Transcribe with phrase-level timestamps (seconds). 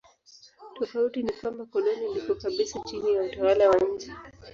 [0.75, 4.11] Tofauti ni kwamba koloni liko kabisa chini ya utawala wa nje.